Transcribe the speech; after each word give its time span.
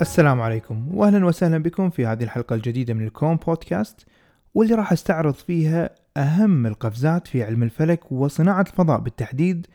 السلام 0.00 0.40
عليكم 0.40 0.94
واهلا 0.94 1.26
وسهلا 1.26 1.58
بكم 1.58 1.90
في 1.90 2.06
هذه 2.06 2.24
الحلقة 2.24 2.54
الجديدة 2.54 2.94
من 2.94 3.06
الكون 3.06 3.36
بودكاست 3.36 4.06
واللي 4.54 4.74
راح 4.74 4.92
أستعرض 4.92 5.34
فيها 5.34 5.90
أهم 6.16 6.66
القفزات 6.66 7.26
في 7.26 7.42
علم 7.42 7.62
الفلك 7.62 8.12
وصناعة 8.12 8.60
الفضاء 8.60 9.00
بالتحديد 9.00 9.66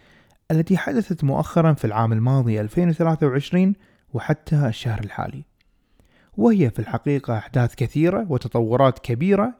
التي 0.52 0.78
حدثت 0.78 1.24
مؤخرا 1.24 1.74
في 1.74 1.86
العام 1.86 2.14
الماضي 2.14 2.62
2023 2.62 3.74
وحتى 4.14 4.68
الشهر 4.68 5.00
الحالي. 5.04 5.44
وهي 6.38 6.70
في 6.70 6.80
الحقيقة 6.80 7.38
أحداث 7.38 7.76
كثيرة 7.76 8.26
وتطورات 8.30 9.00
كبيرة 9.00 9.54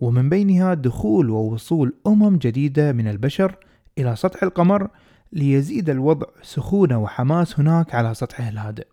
ومن 0.00 0.28
بينها 0.28 0.74
دخول 0.74 1.30
ووصول 1.30 1.94
أمم 2.06 2.36
جديدة 2.36 2.92
من 2.92 3.08
البشر 3.08 3.56
إلى 3.98 4.16
سطح 4.16 4.42
القمر 4.42 4.88
ليزيد 5.32 5.90
الوضع 5.90 6.26
سخونة 6.42 6.98
وحماس 6.98 7.60
هناك 7.60 7.94
على 7.94 8.14
سطحه 8.14 8.48
الهادئ. 8.48 8.91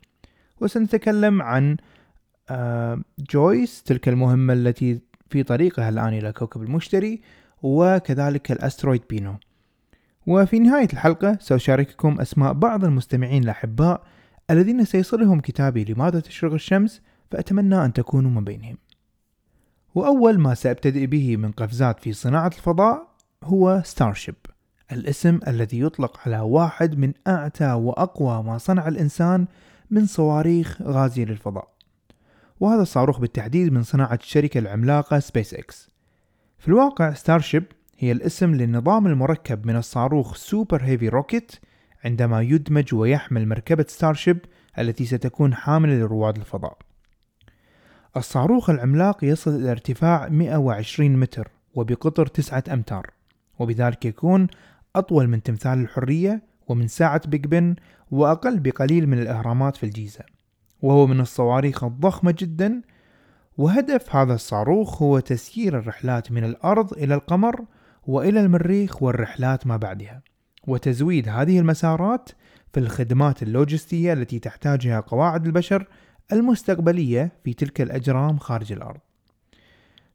وسنتكلم 0.62 1.42
عن 1.42 1.78
آه، 2.50 3.02
جويس 3.20 3.84
تلك 3.84 4.10
المهمة 4.10 4.54
التي 4.54 5.00
في 5.30 5.44
طريقها 5.44 5.90
الآن 5.90 6.14
إلى 6.14 6.32
كوكب 6.32 6.62
المشتري 6.62 7.22
وكذلك 7.64 8.52
الأسترويد 8.52 9.02
بينو 9.10 9.36
وفي 10.28 10.60
نهاية 10.60 10.88
الحلقة 10.94 11.38
سأشارككم 11.42 12.22
أسماء 12.22 12.54
بعض 12.54 12.86
المستمعين 12.86 13.44
الأحباء 13.44 14.04
الذين 14.52 14.86
سيصلهم 14.86 15.40
كتابي 15.40 15.84
لماذا 15.84 16.20
تشرق 16.20 16.54
الشمس 16.54 17.02
فأتمنى 17.32 17.86
أن 17.86 17.94
تكونوا 17.94 18.32
من 18.32 18.44
بينهم. 18.44 18.78
وأول 19.96 20.40
ما 20.40 20.54
سأبتدئ 20.54 21.06
به 21.06 21.38
من 21.38 21.52
قفزات 21.52 22.00
في 22.00 22.14
صناعة 22.14 22.48
الفضاء 22.48 23.08
هو 23.44 23.82
ستارشيب 23.86 24.36
الاسم 24.92 25.40
الذي 25.48 25.80
يطلق 25.80 26.20
على 26.26 26.40
واحد 26.40 26.98
من 26.98 27.14
أعتى 27.28 27.74
وأقوى 27.74 28.44
ما 28.44 28.58
صنع 28.58 28.88
الإنسان 28.88 29.48
من 29.92 30.06
صواريخ 30.06 30.82
غازية 30.82 31.26
للفضاء. 31.26 31.68
وهذا 32.60 32.82
الصاروخ 32.82 33.20
بالتحديد 33.20 33.74
من 33.74 33.84
صناعة 33.84 34.20
الشركة 34.22 34.58
العملاقة 34.58 35.20
سبيس 35.20 35.54
إكس 35.54 35.90
في 36.58 36.68
الواقع 36.68 37.14
ستارشيب 37.14 37.64
هي 37.98 38.12
الاسم 38.12 38.56
للنظام 38.56 39.08
المركب 39.08 39.68
من 39.68 39.76
الصاروخ 39.76 40.36
Super 40.36 40.84
Heavy 40.84 41.10
rocket 41.10 41.52
عندما 42.06 42.42
يدمج 42.42 42.96
ويحمل 42.96 43.48
مركبة 43.48 43.86
ستارشيب 43.88 44.38
التي 44.80 45.06
ستكون 45.06 45.54
حاملة 45.54 45.94
لرواد 45.94 46.38
الفضاء. 46.38 46.78
الصاروخ 48.18 48.70
العملاق 48.70 49.24
يصل 49.24 49.56
إلى 49.56 49.72
ارتفاع 49.72 50.30
120 50.30 51.20
متر 51.20 51.52
وبقطر 51.76 52.28
9 52.28 52.64
أمتار 52.74 53.10
وبذلك 53.60 54.06
يكون 54.06 54.48
أطول 54.96 55.28
من 55.28 55.44
تمثال 55.44 55.80
الحرية 55.80 56.49
ومن 56.70 56.88
ساعة 56.88 57.22
بيج 57.28 57.46
بن 57.46 57.76
وأقل 58.12 58.60
بقليل 58.60 59.08
من 59.08 59.20
الأهرامات 59.20 59.78
في 59.78 59.84
الجيزة 59.84 60.24
وهو 60.82 61.08
من 61.08 61.20
الصواريخ 61.20 61.84
الضخمة 61.84 62.36
جدا 62.38 62.82
وهدف 63.58 64.16
هذا 64.16 64.34
الصاروخ 64.34 65.02
هو 65.02 65.20
تسيير 65.20 65.80
الرحلات 65.80 66.32
من 66.32 66.44
الأرض 66.44 66.94
إلى 66.94 67.16
القمر 67.16 67.66
وإلى 68.08 68.40
المريخ 68.40 69.04
والرحلات 69.04 69.68
ما 69.68 69.78
بعدها 69.78 70.22
وتزويد 70.68 71.30
هذه 71.30 71.60
المسارات 71.60 72.30
في 72.74 72.80
الخدمات 72.80 73.44
اللوجستية 73.44 74.14
التي 74.14 74.40
تحتاجها 74.40 75.00
قواعد 75.00 75.46
البشر 75.46 75.88
المستقبلية 76.34 77.32
في 77.44 77.54
تلك 77.54 77.82
الأجرام 77.82 78.38
خارج 78.38 78.72
الأرض. 78.72 79.00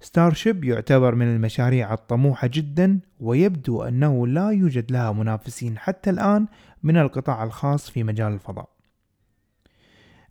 ستارشيب 0.01 0.65
يعتبر 0.65 1.15
من 1.15 1.37
المشاريع 1.37 1.95
الطموحة 1.95 2.51
جدا 2.53 3.01
ويبدو 3.21 3.83
أنه 3.83 4.27
لا 4.27 4.51
يوجد 4.51 4.93
لها 4.93 5.13
منافسين 5.13 5.79
حتى 5.79 6.11
الآن 6.11 6.47
من 6.83 6.97
القطاع 6.97 7.45
الخاص 7.45 7.91
في 7.91 8.05
مجال 8.05 8.33
الفضاء. 8.33 8.69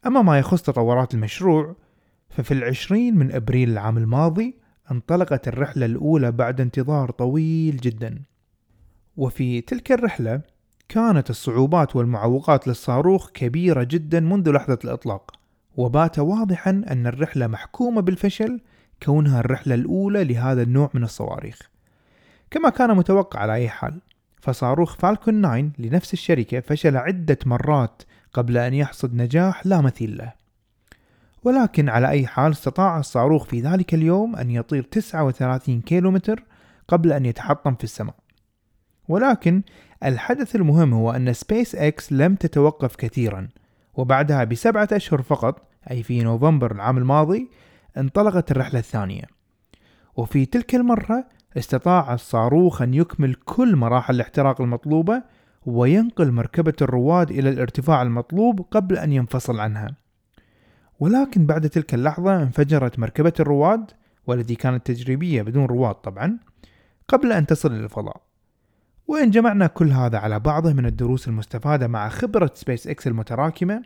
أما 0.06 0.22
ما 0.22 0.40
يخص 0.40 0.62
تطورات 0.62 1.14
المشروع 1.14 1.76
ففي 2.30 2.54
العشرين 2.54 3.16
من 3.16 3.32
أبريل 3.32 3.70
العام 3.70 3.98
الماضي 3.98 4.56
انطلقت 4.92 5.48
الرحلة 5.48 5.86
الأولى 5.86 6.32
بعد 6.32 6.62
انتظار 6.62 7.12
طويل 7.12 7.78
جدا. 7.78 8.22
وفي 9.18 9.62
تلك 9.62 9.92
الرحلة 9.92 10.42
كانت 10.90 11.30
الصعوبات 11.30 11.96
والمعوقات 11.96 12.68
للصاروخ 12.68 13.30
كبيرة 13.32 13.84
جدا 13.84 14.20
منذ 14.20 14.52
لحظة 14.52 14.80
الإطلاق 14.86 15.32
وبات 15.78 16.20
واضحا 16.20 16.70
أن 16.70 17.08
الرحلة 17.08 17.48
محكومة 17.48 18.02
بالفشل 18.02 18.60
كونها 19.04 19.40
الرحلة 19.40 19.76
الأولى 19.76 20.24
لهذا 20.24 20.62
النوع 20.62 20.90
من 20.94 21.04
الصواريخ. 21.04 21.60
كما 22.52 22.70
كان 22.70 22.98
متوقع 22.98 23.40
على 23.40 23.54
أي 23.54 23.70
حال 23.70 24.02
فصاروخ 24.42 24.96
فالكون 24.96 25.42
9 25.42 25.70
لنفس 25.80 26.14
الشركة 26.14 26.60
فشل 26.60 26.98
عدة 26.98 27.38
مرات 27.46 28.02
قبل 28.34 28.58
أن 28.58 28.74
يحصد 28.74 29.16
نجاح 29.16 29.68
لا 29.68 29.82
مثيل 29.82 30.18
له. 30.18 30.34
ولكن 31.44 31.90
على 31.90 32.10
أي 32.10 32.28
حال 32.28 32.52
استطاع 32.52 33.00
الصاروخ 33.00 33.46
في 33.46 33.62
ذلك 33.62 33.94
اليوم 33.94 34.36
أن 34.36 34.52
يطير 34.52 34.84
39 34.84 35.82
كيلومتر 35.82 36.44
قبل 36.88 37.14
أن 37.14 37.26
يتحطم 37.26 37.76
في 37.76 37.84
السماء. 37.84 38.16
ولكن 39.08 39.62
الحدث 40.04 40.56
المهم 40.56 40.94
هو 40.94 41.12
أن 41.12 41.34
سبيس 41.34 41.76
إكس 41.76 42.14
لم 42.14 42.36
تتوقف 42.36 42.96
كثيرا 42.96 43.50
وبعدها 43.94 44.44
بسبعة 44.44 44.88
أشهر 44.92 45.22
فقط 45.22 45.68
أي 45.92 46.04
في 46.04 46.24
نوفمبر 46.24 46.72
العام 46.72 46.98
الماضي 46.98 47.50
انطلقت 47.98 48.52
الرحلة 48.52 48.80
الثانية. 48.80 49.24
وفي 50.16 50.46
تلك 50.46 50.76
المرة 50.76 51.26
استطاع 51.58 52.14
الصاروخ 52.14 52.82
أن 52.82 52.94
يكمل 52.94 53.34
كل 53.34 53.76
مراحل 53.76 54.16
الاحتراق 54.16 54.62
المطلوبة 54.62 55.24
وينقل 55.66 56.32
مركبة 56.32 56.74
الرواد 56.82 57.32
إلى 57.32 57.50
الارتفاع 57.50 58.02
المطلوب 58.02 58.62
قبل 58.72 58.98
أن 58.98 59.12
ينفصل 59.12 59.60
عنها. 59.60 59.96
ولكن 61.00 61.46
بعد 61.46 61.70
تلك 61.70 61.94
اللحظة 61.94 62.44
انفجرت 62.44 63.00
مركبة 63.00 63.34
الرواد 63.40 63.92
والتي 64.28 64.56
كانت 64.56 64.88
تجريبية 64.88 65.42
بدون 65.42 65.66
رواد 65.66 65.96
طبعا 65.96 66.38
قبل 67.08 67.32
أن 67.32 67.46
تصل 67.46 67.72
إلى 67.72 67.84
الفضاء. 67.84 68.22
وإن 69.08 69.30
جمعنا 69.30 69.68
كل 69.68 69.92
هذا 69.92 70.18
على 70.18 70.40
بعضه 70.40 70.74
من 70.74 70.86
الدروس 70.86 71.28
المستفادة 71.28 71.88
مع 71.88 72.10
خبرة 72.10 72.52
سبيس 72.54 72.88
إكس 72.88 73.08
المتراكمة 73.08 73.82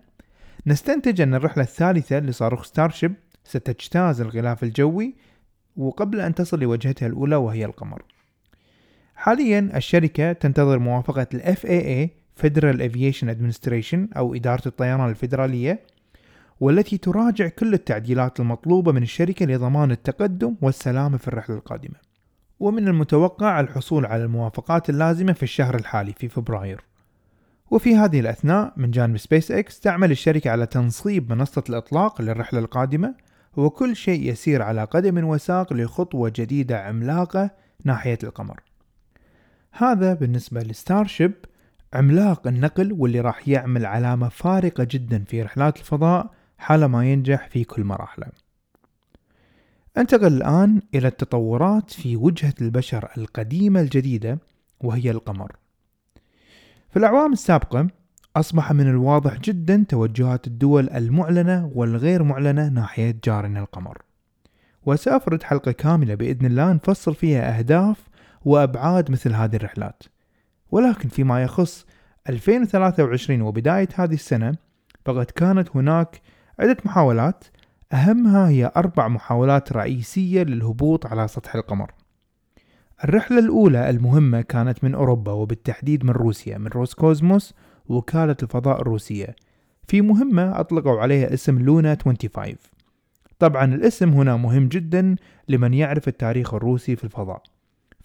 نستنتج 0.67 1.21
أن 1.21 1.35
الرحلة 1.35 1.63
الثالثة 1.63 2.19
لصاروخ 2.19 2.63
ستارشيب 2.63 3.13
ستجتاز 3.47 4.21
الغلاف 4.21 4.63
الجوي 4.63 5.15
وقبل 5.77 6.19
أن 6.19 6.35
تصل 6.35 6.59
لوجهتها 6.59 7.07
الأولى 7.07 7.35
وهي 7.35 7.65
القمر. 7.65 8.03
حاليا 9.15 9.71
الشركة 9.75 10.33
تنتظر 10.33 10.79
موافقة 10.79 11.27
ال 11.33 11.41
FAA 11.41 12.09
Federal 12.43 12.91
Aviation 12.91 13.27
Administration 13.27 14.17
أو 14.17 14.35
إدارة 14.35 14.67
الطيران 14.67 15.09
الفيدرالية 15.09 15.79
والتي 16.59 16.97
تراجع 16.97 17.47
كل 17.47 17.73
التعديلات 17.73 18.39
المطلوبة 18.39 18.91
من 18.91 19.03
الشركة 19.03 19.45
لضمان 19.45 19.91
التقدم 19.91 20.55
والسلامة 20.61 21.17
في 21.17 21.27
الرحلة 21.27 21.55
القادمة. 21.55 21.95
ومن 22.59 22.87
المتوقع 22.87 23.59
الحصول 23.59 24.05
على 24.05 24.23
الموافقات 24.23 24.89
اللازمة 24.89 25.33
في 25.33 25.43
الشهر 25.43 25.75
الحالي 25.75 26.13
في 26.13 26.29
فبراير. 26.29 26.83
وفي 27.71 27.95
هذه 27.95 28.19
الأثناء 28.19 28.73
من 28.77 28.91
جانب 28.91 29.17
سبيس 29.17 29.51
إكس 29.51 29.79
تعمل 29.79 30.11
الشركة 30.11 30.51
على 30.51 30.65
تنصيب 30.65 31.33
منصة 31.33 31.63
الإطلاق 31.69 32.21
للرحلة 32.21 32.59
القادمة 32.59 33.15
وكل 33.57 33.95
شيء 33.95 34.31
يسير 34.31 34.61
على 34.61 34.83
قدم 34.83 35.25
وساق 35.25 35.73
لخطوة 35.73 36.31
جديدة 36.35 36.83
عملاقة 36.83 37.49
ناحية 37.85 38.17
القمر. 38.23 38.59
هذا 39.71 40.13
بالنسبة 40.13 40.61
لستارشيب 40.61 41.33
عملاق 41.93 42.47
النقل 42.47 42.93
واللي 42.93 43.19
راح 43.19 43.47
يعمل 43.47 43.85
علامة 43.85 44.29
فارقة 44.29 44.87
جدا 44.91 45.23
في 45.23 45.41
رحلات 45.41 45.77
الفضاء 45.77 46.33
حالما 46.57 47.11
ينجح 47.11 47.47
في 47.47 47.63
كل 47.63 47.83
مراحله. 47.83 48.27
انتقل 49.97 50.33
الآن 50.33 50.81
إلى 50.95 51.07
التطورات 51.07 51.91
في 51.91 52.15
وجهة 52.15 52.53
البشر 52.61 53.11
القديمة 53.17 53.81
الجديدة 53.81 54.39
وهي 54.81 55.11
القمر. 55.11 55.55
في 56.89 56.99
الأعوام 56.99 57.33
السابقة 57.33 57.87
أصبح 58.39 58.71
من 58.71 58.89
الواضح 58.89 59.39
جدا 59.39 59.85
توجهات 59.89 60.47
الدول 60.47 60.89
المعلنة 60.89 61.71
والغير 61.75 62.23
معلنة 62.23 62.69
ناحية 62.69 63.15
جارنا 63.23 63.59
القمر. 63.59 64.01
وسأفرد 64.85 65.43
حلقة 65.43 65.71
كاملة 65.71 66.15
بإذن 66.15 66.45
الله 66.45 66.73
نفصل 66.73 67.15
فيها 67.15 67.57
أهداف 67.57 68.09
وأبعاد 68.45 69.11
مثل 69.11 69.33
هذه 69.33 69.55
الرحلات. 69.55 70.03
ولكن 70.71 71.09
فيما 71.09 71.43
يخص 71.43 71.85
2023 72.29 73.41
وبداية 73.41 73.87
هذه 73.95 74.13
السنة 74.13 74.55
فقد 75.05 75.25
كانت 75.25 75.75
هناك 75.75 76.21
عدة 76.59 76.77
محاولات 76.85 77.43
أهمها 77.93 78.49
هي 78.49 78.71
أربع 78.75 79.07
محاولات 79.07 79.73
رئيسية 79.73 80.43
للهبوط 80.43 81.05
على 81.05 81.27
سطح 81.27 81.55
القمر. 81.55 81.91
الرحلة 83.03 83.39
الأولى 83.39 83.89
المهمة 83.89 84.41
كانت 84.41 84.83
من 84.83 84.95
أوروبا 84.95 85.31
وبالتحديد 85.31 86.05
من 86.05 86.11
روسيا 86.11 86.57
من 86.57 86.67
روسكوزموس 86.67 87.53
وكالة 87.89 88.35
الفضاء 88.43 88.81
الروسية. 88.81 89.35
في 89.87 90.01
مهمة 90.01 90.59
أطلقوا 90.59 90.99
عليها 90.99 91.33
اسم 91.33 91.59
لونا 91.59 91.97
25 92.05 92.55
طبعا 93.39 93.65
الاسم 93.65 94.09
هنا 94.09 94.37
مهم 94.37 94.67
جدا 94.67 95.15
لمن 95.49 95.73
يعرف 95.73 96.07
التاريخ 96.07 96.53
الروسي 96.53 96.95
في 96.95 97.03
الفضاء. 97.03 97.41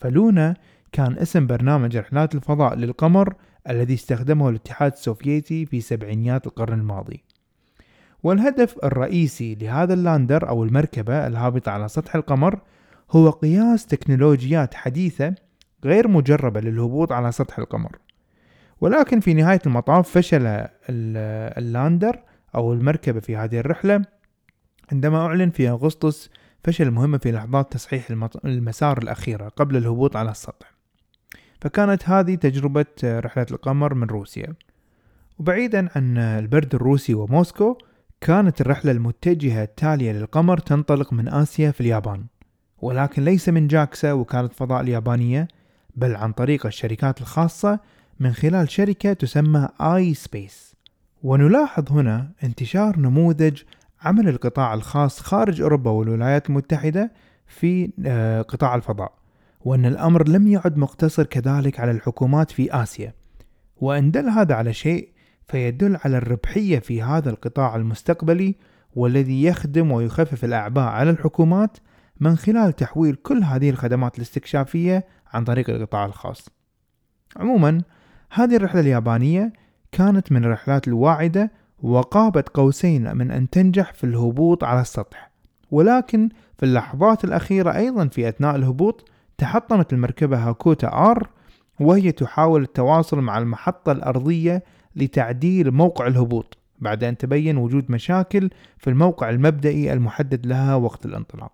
فلونا 0.00 0.54
كان 0.92 1.18
اسم 1.18 1.46
برنامج 1.46 1.96
رحلات 1.96 2.34
الفضاء 2.34 2.74
للقمر 2.74 3.34
الذي 3.70 3.94
استخدمه 3.94 4.48
الاتحاد 4.48 4.92
السوفيتي 4.92 5.66
في 5.66 5.80
سبعينيات 5.80 6.46
القرن 6.46 6.80
الماضي. 6.80 7.22
والهدف 8.22 8.76
الرئيسي 8.84 9.54
لهذا 9.54 9.94
اللاندر 9.94 10.48
أو 10.48 10.64
المركبة 10.64 11.26
الهابطة 11.26 11.72
على 11.72 11.88
سطح 11.88 12.14
القمر 12.16 12.60
هو 13.10 13.30
قياس 13.30 13.86
تكنولوجيات 13.86 14.74
حديثة 14.74 15.34
غير 15.84 16.08
مجربة 16.08 16.60
للهبوط 16.60 17.12
على 17.12 17.32
سطح 17.32 17.58
القمر. 17.58 17.98
ولكن 18.82 19.20
في 19.20 19.34
نهاية 19.34 19.60
المطاف 19.66 20.08
فشل 20.10 20.66
اللاندر 20.88 22.22
أو 22.54 22.72
المركبة 22.72 23.20
في 23.20 23.36
هذه 23.36 23.58
الرحلة. 23.58 24.02
عندما 24.92 25.26
أعلن 25.26 25.50
في 25.50 25.68
أغسطس 25.68 26.30
فشل 26.64 26.86
المهمة 26.86 27.18
في 27.18 27.32
لحظات 27.32 27.72
تصحيح 27.72 28.10
المسار 28.44 28.98
الأخيرة 28.98 29.48
قبل 29.48 29.76
الهبوط 29.76 30.16
على 30.16 30.30
السطح. 30.30 30.72
فكانت 31.60 32.08
هذه 32.08 32.34
تجربة 32.34 32.86
رحلة 33.04 33.46
القمر 33.50 33.94
من 33.94 34.06
روسيا. 34.06 34.54
وبعيدا 35.38 35.88
عن 35.96 36.18
البرد 36.18 36.74
الروسي 36.74 37.14
وموسكو 37.14 37.78
كانت 38.20 38.60
الرحلة 38.60 38.92
المتجهة 38.92 39.62
التالية 39.62 40.12
للقمر 40.12 40.58
تنطلق 40.58 41.12
من 41.12 41.28
آسيا 41.28 41.70
في 41.70 41.80
اليابان. 41.80 42.24
ولكن 42.78 43.24
ليس 43.24 43.48
من 43.48 43.66
جاكسا 43.66 44.12
وكالة 44.12 44.48
فضاء 44.48 44.80
اليابانية 44.80 45.48
بل 45.96 46.16
عن 46.16 46.32
طريق 46.32 46.66
الشركات 46.66 47.20
الخاصة 47.20 47.80
من 48.20 48.32
خلال 48.32 48.70
شركة 48.70 49.12
تسمى 49.12 49.68
آي 49.80 50.14
سبيس 50.14 50.76
ونلاحظ 51.22 51.92
هنا 51.92 52.32
انتشار 52.44 52.98
نموذج 52.98 53.62
عمل 54.02 54.28
القطاع 54.28 54.74
الخاص 54.74 55.20
خارج 55.20 55.60
أوروبا 55.60 55.90
والولايات 55.90 56.48
المتحدة 56.48 57.12
في 57.46 57.92
آه، 58.06 58.42
قطاع 58.42 58.74
الفضاء 58.74 59.12
وأن 59.60 59.86
الأمر 59.86 60.28
لم 60.28 60.46
يعد 60.46 60.76
مقتصر 60.76 61.26
كذلك 61.26 61.80
على 61.80 61.90
الحكومات 61.90 62.50
في 62.50 62.82
آسيا 62.82 63.14
وإن 63.76 64.10
دل 64.10 64.28
هذا 64.28 64.54
على 64.54 64.72
شيء 64.72 65.08
فيدل 65.48 65.96
على 66.04 66.16
الربحية 66.16 66.78
في 66.78 67.02
هذا 67.02 67.30
القطاع 67.30 67.76
المستقبلي 67.76 68.54
والذي 68.94 69.42
يخدم 69.42 69.92
ويخفف 69.92 70.44
الأعباء 70.44 70.84
على 70.84 71.10
الحكومات 71.10 71.76
من 72.20 72.36
خلال 72.36 72.72
تحويل 72.72 73.14
كل 73.14 73.42
هذه 73.44 73.70
الخدمات 73.70 74.16
الاستكشافية 74.16 75.06
عن 75.32 75.44
طريق 75.44 75.70
القطاع 75.70 76.04
الخاص. 76.04 76.48
عموما 77.36 77.82
هذه 78.34 78.56
الرحلة 78.56 78.80
اليابانية 78.80 79.52
كانت 79.92 80.32
من 80.32 80.44
الرحلات 80.44 80.88
الواعدة 80.88 81.50
وقابت 81.82 82.48
قوسين 82.48 83.16
من 83.16 83.30
أن 83.30 83.50
تنجح 83.50 83.92
في 83.92 84.04
الهبوط 84.04 84.64
على 84.64 84.80
السطح 84.80 85.30
ولكن 85.70 86.28
في 86.58 86.66
اللحظات 86.66 87.24
الأخيرة 87.24 87.76
أيضا 87.76 88.08
في 88.08 88.28
أثناء 88.28 88.56
الهبوط 88.56 89.10
تحطمت 89.38 89.92
المركبة 89.92 90.48
هاكوتا 90.48 90.88
آر 90.88 91.28
وهي 91.80 92.12
تحاول 92.12 92.62
التواصل 92.62 93.20
مع 93.20 93.38
المحطة 93.38 93.92
الأرضية 93.92 94.62
لتعديل 94.96 95.70
موقع 95.70 96.06
الهبوط 96.06 96.58
بعد 96.78 97.04
أن 97.04 97.16
تبين 97.16 97.56
وجود 97.56 97.90
مشاكل 97.90 98.50
في 98.78 98.90
الموقع 98.90 99.30
المبدئي 99.30 99.92
المحدد 99.92 100.46
لها 100.46 100.74
وقت 100.74 101.06
الانطلاق. 101.06 101.52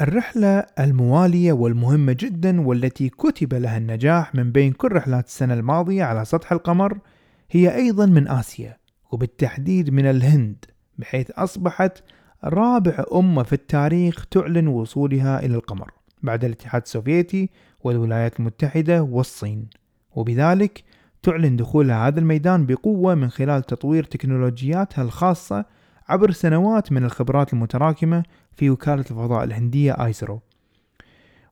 الرحلة 0.00 0.66
الموالية 0.78 1.52
والمهمة 1.52 2.12
جدا 2.12 2.60
والتي 2.60 3.08
كتب 3.08 3.54
لها 3.54 3.78
النجاح 3.78 4.34
من 4.34 4.52
بين 4.52 4.72
كل 4.72 4.92
رحلات 4.92 5.26
السنة 5.26 5.54
الماضية 5.54 6.04
على 6.04 6.24
سطح 6.24 6.52
القمر 6.52 6.98
هي 7.50 7.76
أيضا 7.76 8.06
من 8.06 8.28
آسيا 8.28 8.76
وبالتحديد 9.12 9.90
من 9.90 10.06
الهند 10.06 10.64
بحيث 10.98 11.30
أصبحت 11.30 12.02
رابع 12.44 13.04
أمة 13.14 13.42
في 13.42 13.52
التاريخ 13.52 14.26
تعلن 14.26 14.66
وصولها 14.66 15.44
إلى 15.44 15.54
القمر 15.54 15.90
بعد 16.22 16.44
الاتحاد 16.44 16.82
السوفيتي 16.82 17.50
والولايات 17.80 18.40
المتحدة 18.40 19.02
والصين. 19.02 19.66
وبذلك 20.14 20.84
تعلن 21.22 21.56
دخولها 21.56 22.08
هذا 22.08 22.20
الميدان 22.20 22.66
بقوة 22.66 23.14
من 23.14 23.30
خلال 23.30 23.62
تطوير 23.62 24.04
تكنولوجياتها 24.04 25.02
الخاصة 25.02 25.64
عبر 26.08 26.30
سنوات 26.30 26.92
من 26.92 27.04
الخبرات 27.04 27.52
المتراكمة 27.52 28.22
في 28.52 28.70
وكالة 28.70 29.00
الفضاء 29.00 29.44
الهندية 29.44 29.92
آيسرو. 29.92 30.40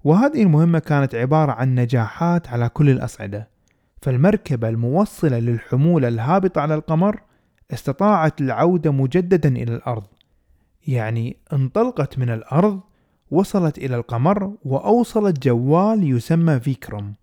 وهذه 0.05 0.43
المهمة 0.43 0.79
كانت 0.79 1.15
عبارة 1.15 1.53
عن 1.53 1.75
نجاحات 1.75 2.49
على 2.49 2.69
كل 2.69 2.91
الأصعدة. 2.91 3.49
فالمركبة 4.03 4.69
الموصلة 4.69 5.39
للحمولة 5.39 6.09
الهابطة 6.09 6.61
على 6.61 6.75
القمر 6.75 7.21
استطاعت 7.73 8.41
العودة 8.41 8.93
مجددا 8.93 9.49
إلى 9.49 9.75
الأرض. 9.75 10.05
يعني 10.87 11.37
انطلقت 11.53 12.19
من 12.19 12.31
الأرض 12.31 12.81
وصلت 13.31 13.79
إلى 13.79 13.97
القمر 13.97 14.53
وأوصلت 14.65 15.43
جوال 15.43 16.11
يسمى 16.17 16.61
فيكروم. 16.61 17.15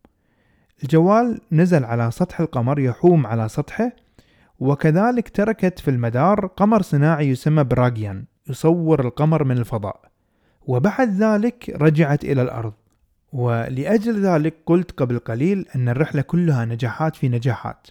الجوال 0.84 1.42
نزل 1.52 1.86
على 1.86 2.12
سطح 2.12 2.40
القمر 2.40 2.80
يحوم 2.80 3.28
على 3.28 3.50
سطحه 3.50 3.92
وكذلك 4.62 5.30
تركت 5.30 5.80
في 5.80 5.92
المدار 5.92 6.46
قمر 6.46 6.82
صناعي 6.82 7.30
يسمى 7.30 7.64
براغيان 7.64 8.26
يصور 8.50 9.06
القمر 9.06 9.44
من 9.44 9.58
الفضاء. 9.58 10.02
وبعد 10.62 11.10
ذلك 11.10 11.76
رجعت 11.82 12.24
إلى 12.24 12.42
الأرض. 12.42 12.74
ولأجل 13.34 14.26
ذلك 14.26 14.56
قلت 14.66 14.92
قبل 14.92 15.20
قليل 15.20 15.66
أن 15.76 15.90
الرحلة 15.90 16.22
كلها 16.22 16.66
نجاحات 16.66 17.16
في 17.16 17.30
نجاحات. 17.30 17.88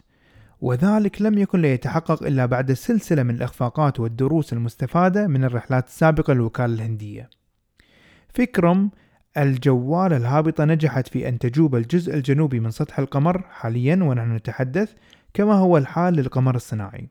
وذلك 0.60 1.22
لم 1.22 1.38
يكن 1.38 1.60
ليتحقق 1.60 2.22
إلا 2.22 2.46
بعد 2.46 2.72
سلسلة 2.72 3.22
من 3.22 3.34
الإخفاقات 3.34 4.00
والدروس 4.00 4.52
المستفادة 4.52 5.26
من 5.26 5.44
الرحلات 5.44 5.86
السابقة 5.86 6.32
للوكالة 6.32 6.74
الهندية. 6.74 7.30
فكرم 8.34 8.90
الجوال 9.36 10.12
الهابطة 10.12 10.64
نجحت 10.64 11.08
في 11.08 11.28
أن 11.28 11.38
تجوب 11.38 11.76
الجزء 11.76 12.14
الجنوبي 12.14 12.60
من 12.60 12.70
سطح 12.70 12.98
القمر 12.98 13.44
حاليا 13.50 13.96
ونحن 14.02 14.32
نتحدث 14.32 14.94
كما 15.34 15.54
هو 15.54 15.76
الحال 15.76 16.14
للقمر 16.14 16.54
الصناعي 16.54 17.08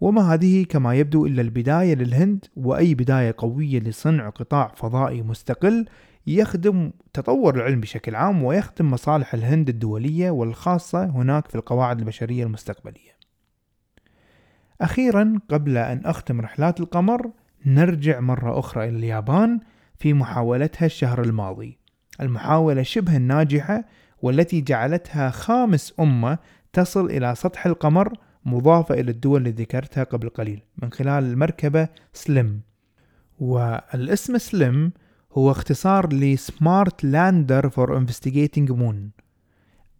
وما 0.00 0.34
هذه 0.34 0.64
كما 0.64 0.94
يبدو 0.94 1.26
إلا 1.26 1.42
البداية 1.42 1.94
للهند 1.94 2.44
وأي 2.56 2.94
بداية 2.94 3.34
قوية 3.38 3.80
لصنع 3.80 4.28
قطاع 4.28 4.72
فضائي 4.76 5.22
مستقل 5.22 5.86
يخدم 6.26 6.92
تطور 7.12 7.54
العلم 7.54 7.80
بشكل 7.80 8.14
عام 8.14 8.42
ويخدم 8.42 8.90
مصالح 8.90 9.34
الهند 9.34 9.68
الدولية 9.68 10.30
والخاصة 10.30 11.04
هناك 11.04 11.48
في 11.48 11.54
القواعد 11.54 11.98
البشرية 11.98 12.44
المستقبلية. 12.44 13.12
أخيرا 14.80 15.38
قبل 15.48 15.76
أن 15.76 16.06
أختم 16.06 16.40
رحلات 16.40 16.80
القمر 16.80 17.30
نرجع 17.66 18.20
مرة 18.20 18.58
أخرى 18.58 18.88
إلى 18.88 18.96
اليابان 18.96 19.60
في 19.98 20.12
محاولتها 20.12 20.86
الشهر 20.86 21.22
الماضي 21.22 21.78
المحاولة 22.20 22.82
شبه 22.82 23.16
الناجحة 23.16 23.84
والتي 24.22 24.60
جعلتها 24.60 25.30
خامس 25.30 25.94
أمة 26.00 26.38
تصل 26.72 27.06
إلى 27.06 27.34
سطح 27.34 27.66
القمر 27.66 28.12
مضافة 28.44 28.94
إلى 28.94 29.10
الدول 29.10 29.40
اللي 29.40 29.50
ذكرتها 29.50 30.04
قبل 30.04 30.28
قليل 30.28 30.62
من 30.82 30.92
خلال 30.92 31.24
المركبة 31.24 31.88
سليم. 32.12 32.62
والاسم 33.38 34.38
سليم 34.38 34.92
هو 35.32 35.50
اختصار 35.50 36.12
ل 36.12 36.27
Smart 36.27 37.04
Lander 37.04 37.68
for 37.68 37.96
Investigating 37.96 38.70
Moon 38.70 39.10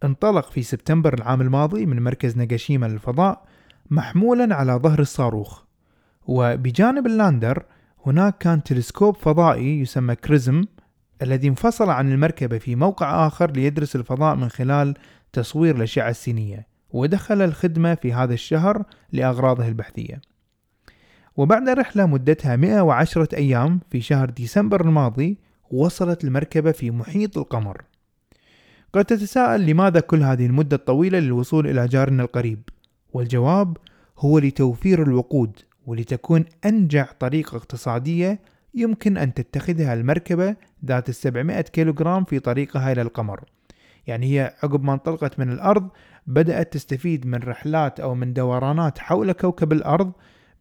انطلق 0.03 0.51
في 0.51 0.63
سبتمبر 0.63 1.13
العام 1.13 1.41
الماضي 1.41 1.85
من 1.85 2.03
مركز 2.03 2.37
ناجاشيما 2.37 2.85
للفضاء 2.85 3.45
محمولا 3.89 4.55
على 4.55 4.73
ظهر 4.73 4.99
الصاروخ. 4.99 5.63
وبجانب 6.27 7.05
ال 7.05 7.14
lander 7.14 7.65
هناك 8.05 8.37
كان 8.37 8.63
تلسكوب 8.63 9.15
فضائي 9.15 9.79
يسمى 9.79 10.15
كريزم 10.15 10.63
الذي 11.21 11.47
انفصل 11.47 11.89
عن 11.89 12.11
المركبة 12.11 12.57
في 12.57 12.75
موقع 12.75 13.27
آخر 13.27 13.51
ليدرس 13.51 13.95
الفضاء 13.95 14.35
من 14.35 14.49
خلال 14.49 14.93
تصوير 15.33 15.75
الأشعة 15.75 16.09
السينية 16.09 16.67
ودخل 16.91 17.41
الخدمة 17.41 17.95
في 17.95 18.13
هذا 18.13 18.33
الشهر 18.33 18.83
لأغراضه 19.11 19.67
البحثية. 19.67 20.21
وبعد 21.37 21.69
رحلة 21.69 22.05
مدتها 22.05 22.55
110 22.55 23.27
أيام 23.33 23.79
في 23.91 24.01
شهر 24.01 24.29
ديسمبر 24.29 24.81
الماضي 24.81 25.37
وصلت 25.71 26.23
المركبة 26.23 26.71
في 26.71 26.91
محيط 26.91 27.37
القمر. 27.37 27.81
قد 28.93 29.05
تتساءل 29.05 29.65
لماذا 29.65 29.99
كل 29.99 30.23
هذه 30.23 30.45
المدة 30.45 30.75
الطويلة 30.75 31.19
للوصول 31.19 31.67
إلى 31.67 31.87
جارنا 31.87 32.23
القريب؟ 32.23 32.61
والجواب 33.13 33.77
هو 34.19 34.39
لتوفير 34.39 35.03
الوقود 35.03 35.59
ولتكون 35.85 36.45
أنجع 36.65 37.05
طريقة 37.19 37.57
اقتصادية 37.57 38.39
يمكن 38.73 39.17
أن 39.17 39.33
تتخذها 39.33 39.93
المركبة 39.93 40.55
ذات 40.85 41.09
السبعمائة 41.09 41.61
كيلوغرام 41.61 42.23
في 42.23 42.39
طريقها 42.39 42.91
إلى 42.91 43.01
القمر. 43.01 43.43
يعني 44.07 44.25
هي 44.25 44.53
عقب 44.63 44.83
ما 44.83 44.93
انطلقت 44.93 45.39
من 45.39 45.51
الأرض 45.51 45.89
بدأت 46.27 46.73
تستفيد 46.73 47.25
من 47.25 47.39
رحلات 47.39 47.99
أو 47.99 48.15
من 48.15 48.33
دورانات 48.33 48.99
حول 48.99 49.31
كوكب 49.31 49.71
الأرض 49.71 50.11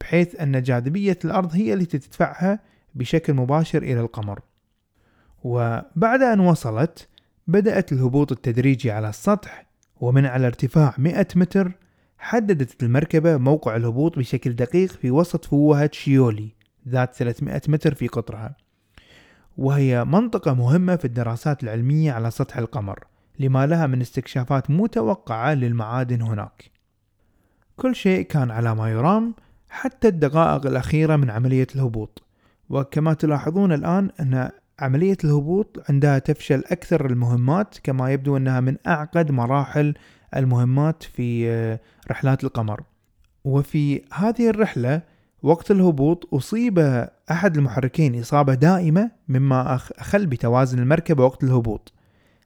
بحيث 0.01 0.41
أن 0.41 0.63
جاذبية 0.63 1.19
الأرض 1.25 1.55
هي 1.55 1.75
التي 1.75 1.99
تدفعها 1.99 2.59
بشكل 2.95 3.35
مباشر 3.35 3.83
إلى 3.83 4.01
القمر. 4.01 4.41
وبعد 5.45 6.23
أن 6.23 6.41
وصلت 6.41 7.09
بدأت 7.47 7.93
الهبوط 7.93 8.33
التدريجي 8.33 8.91
على 8.91 9.09
السطح 9.09 9.67
ومن 10.01 10.27
على 10.27 10.47
ارتفاع 10.47 10.95
100 10.99 11.27
متر 11.37 11.73
حددت 12.19 12.83
المركبة 12.83 13.37
موقع 13.37 13.77
الهبوط 13.77 14.19
بشكل 14.19 14.53
دقيق 14.53 14.91
في 14.91 15.11
وسط 15.11 15.45
فوهة 15.45 15.91
شيولي 15.93 16.49
ذات 16.89 17.15
300 17.15 17.63
متر 17.69 17.95
في 17.95 18.09
قطرها. 18.09 18.57
وهي 19.59 20.05
منطقة 20.05 20.55
مهمة 20.55 20.97
في 20.97 21.05
الدراسات 21.05 21.63
العلمية 21.63 22.13
على 22.13 22.31
سطح 22.31 22.59
القمر. 22.59 23.05
لما 23.39 23.67
لها 23.67 23.87
من 23.87 24.01
استكشافات 24.01 24.71
متوقعة 24.71 25.55
للمعادن 25.55 26.23
هناك. 26.23 26.71
كل 27.77 27.95
شيء 27.95 28.27
كان 28.27 28.51
على 28.51 28.75
ما 28.75 28.91
يرام 28.91 29.35
حتى 29.69 30.09
الدقائق 30.09 30.67
الأخيرة 30.67 31.17
من 31.17 31.31
عملية 31.31 31.67
الهبوط. 31.75 32.23
وكما 32.71 33.15
تلاحظون 33.15 33.73
الآن 33.73 34.11
أن 34.21 34.51
عملية 34.81 35.17
الهبوط 35.25 35.85
عندها 35.89 36.19
تفشل 36.19 36.65
أكثر 36.71 37.07
المهمات 37.07 37.79
كما 37.83 38.13
يبدو 38.13 38.37
أنها 38.37 38.61
من 38.61 38.77
أعقد 38.87 39.31
مراحل 39.31 39.95
المهمات 40.37 41.03
في 41.03 41.51
آه، 41.51 41.81
رحلات 42.11 42.45
القمر. 42.45 42.83
وفي 43.45 44.03
هذه 44.13 44.51
الرحلة 44.51 45.03
وقت 45.43 45.71
الهبوط 45.71 46.35
أصيب 46.35 47.07
أحد 47.31 47.57
المحركين 47.57 48.21
إصابة 48.21 48.55
دائمة 48.55 49.11
مما 49.29 49.75
أخل 49.75 50.27
بتوازن 50.27 50.79
المركبة 50.79 51.25
وقت 51.25 51.45
الهبوط. 51.45 51.93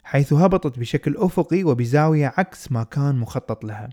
حيث 0.07 0.33
هبطت 0.33 0.79
بشكل 0.79 1.17
أفقي 1.17 1.65
وبزاوية 1.65 2.35
عكس 2.37 2.73
ما 2.73 2.83
كان 2.85 3.17
مخطط 3.17 3.65
لها. 3.65 3.89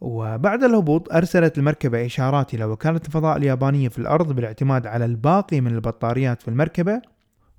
وبعد 0.00 0.64
الهبوط 0.64 1.12
أرسلت 1.12 1.58
المركبة 1.58 2.06
إشارات 2.06 2.54
إلى 2.54 2.64
وكالة 2.64 3.00
الفضاء 3.06 3.36
اليابانية 3.36 3.88
في 3.88 3.98
الأرض 3.98 4.32
بالاعتماد 4.32 4.86
على 4.86 5.04
الباقي 5.04 5.60
من 5.60 5.74
البطاريات 5.74 6.42
في 6.42 6.48
المركبة 6.48 7.02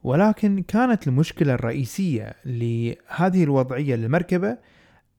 ولكن 0.03 0.63
كانت 0.67 1.07
المشكلة 1.07 1.53
الرئيسية 1.53 2.33
لهذه 2.45 3.43
الوضعية 3.43 3.95
للمركبة 3.95 4.57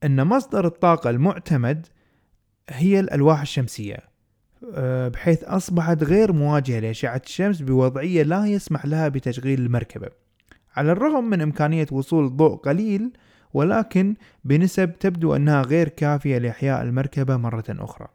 أن 0.04 0.26
مصدر 0.26 0.66
الطاقة 0.66 1.11
المعتمد 1.11 1.87
هي 2.71 3.00
الألواح 3.00 3.40
الشمسية 3.40 3.99
آه، 4.75 5.09
بحيث 5.09 5.44
أصبحت 5.44 6.04
غير 6.04 6.33
مواجهة 6.33 6.80
لأشعة 6.80 7.23
الشمس 7.26 7.61
بوضعية 7.61 8.23
لا 8.23 8.47
يسمح 8.47 8.87
لها 8.87 9.09
بتشغيل 9.09 9.61
المركبة. 9.61 10.24
على 10.76 10.93
الرغم 10.93 11.25
من 11.25 11.40
إمكانية 11.40 11.87
وصول 11.93 12.37
ضوء 12.37 12.57
قليل 12.57 13.12
ولكن 13.54 14.14
بنسب 14.45 14.99
تبدو 14.99 15.37
أنها 15.37 15.62
غير 15.62 15.88
كافية 15.88 16.38
لإحياء 16.38 16.83
المركبة 16.83 17.37
مرة 17.37 17.64
أخرى. 17.69 18.09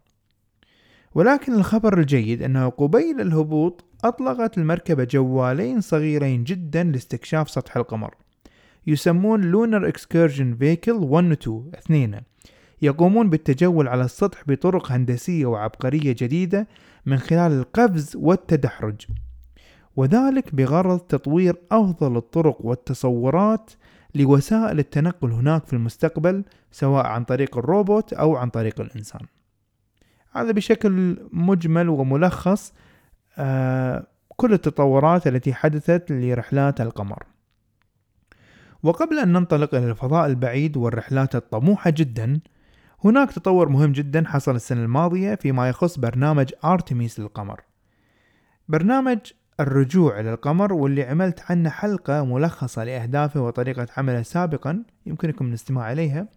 ولكن 1.15 1.53
الخبر 1.53 1.99
الجيد 1.99 2.43
أنه 2.43 2.69
قبيل 2.69 3.21
الهبوط 3.21 3.85
أطلقت 4.03 4.57
المركبة 4.57 5.03
جوالين 5.03 5.81
صغيرين 5.81 6.43
جدا 6.43 6.83
لاستكشاف 6.83 7.49
سطح 7.49 7.77
القمر. 7.77 8.15
يسمون 8.87 9.41
Lunar 9.41 9.87
Excursion 9.87 10.55
Vehicle 10.55 10.91
1 10.91 11.25
و 11.25 11.33
2 11.33 11.71
اثنين. 11.77 12.21
يقومون 12.81 13.29
بالتجول 13.29 13.87
على 13.87 14.03
السطح 14.03 14.43
بطرق 14.47 14.91
هندسية 14.91 15.45
وعبقرية 15.45 16.15
جديدة 16.19 16.67
من 17.05 17.17
خلال 17.17 17.51
القفز 17.51 18.15
والتدحرج. 18.15 19.05
وذلك 19.99 20.55
بغرض 20.55 20.99
تطوير 20.99 21.55
أفضل 21.71 22.17
الطرق 22.17 22.65
والتصورات 22.65 23.71
لوسائل 24.15 24.79
التنقل 24.79 25.31
هناك 25.31 25.65
في 25.65 25.73
المستقبل 25.73 26.43
سواء 26.71 27.05
عن 27.05 27.23
طريق 27.23 27.57
الروبوت 27.57 28.13
أو 28.13 28.35
عن 28.35 28.49
طريق 28.49 28.81
الإنسان. 28.81 29.21
هذا 30.31 30.51
بشكل 30.51 31.17
مجمل 31.31 31.89
وملخص 31.89 32.73
آه 33.37 34.07
كل 34.27 34.53
التطورات 34.53 35.27
التي 35.27 35.53
حدثت 35.53 36.11
لرحلات 36.11 36.81
القمر. 36.81 37.23
وقبل 38.83 39.19
أن 39.19 39.33
ننطلق 39.33 39.75
إلى 39.75 39.89
الفضاء 39.91 40.25
البعيد 40.25 40.77
والرحلات 40.77 41.35
الطموحة 41.35 41.89
جدا 41.89 42.39
هناك 43.03 43.31
تطور 43.31 43.69
مهم 43.69 43.91
جدا 43.91 44.23
حصل 44.27 44.55
السنة 44.55 44.83
الماضية 44.83 45.35
فيما 45.35 45.69
يخص 45.69 45.99
برنامج 45.99 46.51
آرتميس 46.63 47.19
للقمر. 47.19 47.61
برنامج 48.67 49.19
الرجوع 49.59 50.19
إلى 50.19 50.33
القمر 50.33 50.73
واللي 50.73 51.03
عملت 51.03 51.39
عنه 51.49 51.69
حلقة 51.69 52.25
ملخصة 52.25 52.83
لأهدافه 52.83 53.41
وطريقة 53.41 53.87
عمله 53.97 54.21
سابقا 54.21 54.83
يمكنكم 55.05 55.47
الاستماع 55.47 55.91
إليها. 55.91 56.27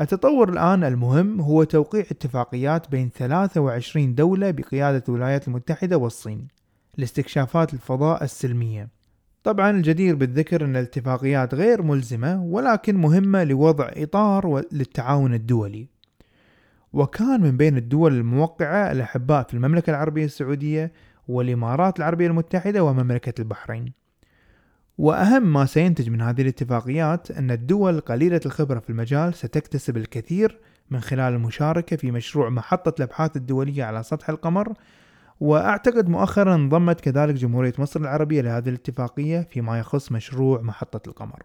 التطور 0.00 0.48
الآن 0.48 0.84
المهم 0.84 1.40
هو 1.40 1.64
توقيع 1.64 2.00
اتفاقيات 2.00 2.90
بين 2.90 3.10
23 3.10 4.14
دولة 4.14 4.50
بقيادة 4.50 5.04
الولايات 5.08 5.48
المتحدة 5.48 5.96
والصين 5.96 6.48
لاستكشافات 6.96 7.74
الفضاء 7.74 8.24
السلمية. 8.24 8.88
طبعا 9.44 9.70
الجدير 9.70 10.14
بالذكر 10.14 10.64
أن 10.64 10.76
الاتفاقيات 10.76 11.54
غير 11.54 11.82
ملزمة 11.82 12.42
ولكن 12.42 12.96
مهمة 12.96 13.44
لوضع 13.44 13.90
إطار 13.96 14.62
للتعاون 14.72 15.34
الدولي. 15.34 15.88
وكان 16.92 17.40
من 17.40 17.56
بين 17.56 17.76
الدول 17.76 18.12
الموقعة 18.12 18.92
الأحباء 18.92 19.42
في 19.42 19.54
المملكة 19.54 19.90
العربية 19.90 20.24
السعودية 20.24 20.92
والإمارات 21.32 21.98
العربية 21.98 22.26
المتحدة 22.26 22.84
ومملكة 22.84 23.40
البحرين. 23.40 23.92
وأهم 24.98 25.52
ما 25.52 25.66
سينتج 25.66 26.10
من 26.10 26.20
هذه 26.20 26.42
الاتفاقيات 26.42 27.30
أن 27.30 27.50
الدول 27.50 28.00
قليلة 28.00 28.40
الخبرة 28.46 28.78
في 28.78 28.90
المجال 28.90 29.34
ستكتسب 29.34 29.96
الكثير 29.96 30.58
من 30.90 31.00
خلال 31.00 31.34
المشاركة 31.34 31.96
في 31.96 32.10
مشروع 32.10 32.48
محطة 32.48 32.94
الأبحاث 32.98 33.36
الدولية 33.36 33.84
على 33.84 34.02
سطح 34.02 34.30
القمر. 34.30 34.72
وأعتقد 35.40 36.08
مؤخرا 36.08 36.54
انضمت 36.54 37.00
كذلك 37.00 37.34
جمهورية 37.34 37.72
مصر 37.78 38.00
العربية 38.00 38.40
لهذه 38.40 38.68
الاتفاقية 38.68 39.48
فيما 39.50 39.78
يخص 39.78 40.12
مشروع 40.12 40.60
محطة 40.60 41.08
القمر. 41.08 41.42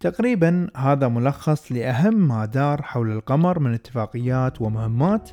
تقريبا 0.00 0.68
هذا 0.76 1.08
ملخص 1.08 1.72
لأهم 1.72 2.28
ما 2.28 2.44
دار 2.44 2.82
حول 2.82 3.12
القمر 3.12 3.58
من 3.58 3.74
اتفاقيات 3.74 4.62
ومهمات 4.62 5.30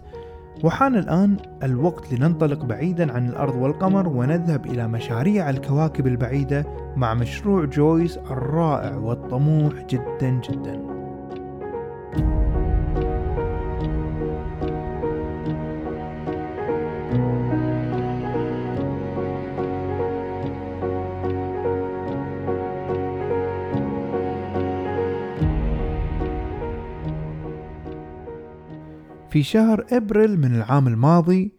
وحان 0.63 0.95
الآن 0.95 1.37
الوقت 1.63 2.13
لننطلق 2.13 2.65
بعيدا 2.65 3.13
عن 3.13 3.29
الأرض 3.29 3.55
والقمر 3.55 4.07
ونذهب 4.07 4.65
إلى 4.65 4.87
مشاريع 4.87 5.49
الكواكب 5.49 6.07
البعيدة 6.07 6.65
مع 6.95 7.13
مشروع 7.13 7.65
جويس 7.65 8.17
الرائع 8.17 8.95
والطموح 8.95 9.73
جدا 9.89 10.41
جدا. 10.49 10.81
في 29.31 29.43
شهر 29.43 29.85
إبريل 29.91 30.39
من 30.39 30.55
العام 30.55 30.87
الماضي 30.87 31.51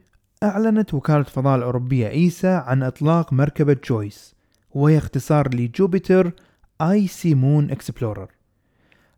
أعلنت 0.42 0.94
وكالة 0.94 1.18
الفضاء 1.18 1.58
الأوروبية 1.58 2.08
إيسا 2.08 2.64
عن 2.66 2.82
إطلاق 2.82 3.32
مركبة 3.32 3.76
جويس 3.88 4.34
وهي 4.70 4.98
اختصار 4.98 5.54
ل 5.54 6.32
Jupiter 6.80 7.06
Icy 7.06 7.34
Moon 7.34 7.70
Explorer. 7.70 8.28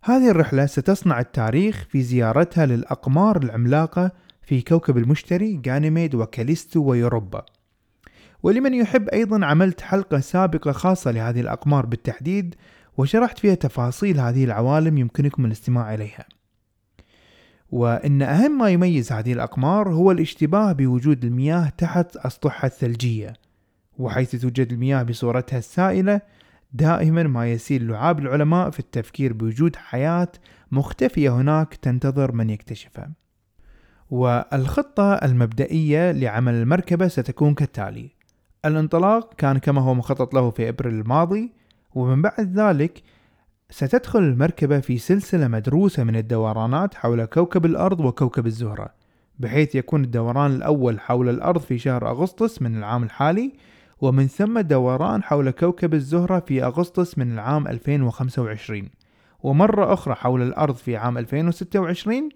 هذه 0.05 0.31
الرحلة 0.31 0.67
ستصنع 0.67 1.21
التاريخ 1.21 1.87
في 1.91 2.03
زيارتها 2.03 2.67
للأقمار 2.67 3.43
العملاقة 3.43 4.13
في 4.43 4.63
كوكب 4.63 4.99
المشتري 4.99 5.63
غانيميد 5.67 6.15
وكاليستو 6.15 6.83
ويوروبا. 6.83 7.45
ولمن 8.43 8.75
يحب 8.75 9.09
أيضا 9.09 9.47
عملت 9.47 9.81
حلقة 9.81 10.21
سابقة 10.21 10.73
خاصة 10.73 11.11
لهذه 11.11 11.41
الأقمار 11.41 11.87
بالتحديد 11.87 12.55
وشرحت 12.97 13.39
فيها 13.39 13.55
تفاصيل 13.55 14.21
هذه 14.21 14.45
العوالم 14.45 14.99
يمكنكم 14.99 15.45
الاستماع 15.45 15.95
إليها. 15.95 16.25
وإن 17.73 18.23
أهم 18.23 18.59
ما 18.59 18.71
يميز 18.71 19.12
هذه 19.12 19.33
الأقمار 19.33 19.88
هو 19.88 20.11
الاشتباه 20.11 20.73
بوجود 20.73 21.25
المياه 21.25 21.69
تحت 21.79 22.17
أسطحها 22.17 22.67
الثلجية 22.67 23.33
وحيث 23.99 24.37
توجد 24.37 24.73
المياه 24.73 25.02
بصورتها 25.02 25.59
السائلة 25.59 26.21
دائما 26.73 27.23
ما 27.23 27.52
يسير 27.52 27.83
لعاب 27.83 28.19
العلماء 28.19 28.71
في 28.71 28.79
التفكير 28.81 29.33
بوجود 29.33 29.76
حياة 29.76 30.29
مختفية 30.73 31.31
هناك 31.31 31.75
تنتظر 31.75 32.33
من 32.33 32.50
يكتشفها. 32.50 33.11
والخطة 34.11 35.14
المبدئية 35.14 36.12
لعمل 36.12 36.55
المركبة 36.55 37.09
ستكون 37.09 37.55
كالتالي 37.55 38.11
الانطلاق 38.64 39.35
كان 39.35 39.59
كما 39.59 39.81
هو 39.81 39.95
مخطط 39.95 40.35
له 40.35 40.50
في 40.50 40.69
إبريل 40.69 40.95
الماضي 40.95 41.52
ومن 41.95 42.23
بعد 42.23 42.59
ذلك 42.59 43.02
ستدخل 43.73 44.19
المركبة 44.19 44.81
في 44.81 44.99
سلسلة 44.99 45.49
مدروسة 45.49 46.05
من 46.05 46.17
الدورانات 46.17 46.95
حول 46.95 47.25
كوكب 47.25 47.67
الأرض 47.67 48.00
وكوكب 48.00 48.47
الزهرة 48.47 48.88
بحيث 49.38 49.75
يكون 49.75 50.05
الدوران 50.05 50.50
الأول 50.50 51.00
حول 51.00 51.29
الأرض 51.29 51.61
في 51.61 51.79
شهر 51.79 52.11
أغسطس 52.11 52.62
من 52.62 52.79
العام 52.79 53.02
الحالي 53.02 53.52
ومن 54.00 54.26
ثم 54.26 54.61
دوران 54.61 55.23
حول 55.23 55.50
كوكب 55.50 55.95
الزهرة 55.95 56.41
في 56.41 56.64
أغسطس 56.64 57.19
من 57.19 57.33
العام 57.33 57.69
2025 57.69 58.88
ومرة 59.43 59.93
أخرى 59.93 60.14
حول 60.14 60.43
الأرض 60.43 60.75
في 60.75 60.97
عام 60.97 61.19
2026 61.19 62.29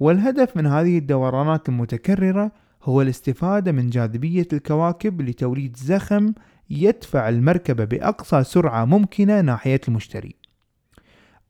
والهدف 0.00 0.56
من 0.56 0.66
هذه 0.66 0.98
الدورانات 0.98 1.68
المتكررة 1.68 2.52
هو 2.82 3.02
الاستفادة 3.02 3.72
من 3.72 3.90
جاذبية 3.90 4.48
الكواكب 4.52 5.22
لتوليد 5.22 5.76
زخم 5.76 6.32
يدفع 6.70 7.28
المركبة 7.28 7.84
بأقصى 7.84 8.44
سرعة 8.44 8.84
ممكنة 8.84 9.40
ناحية 9.40 9.80
المشتري. 9.88 10.43